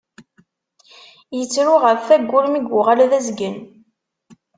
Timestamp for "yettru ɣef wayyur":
1.37-2.45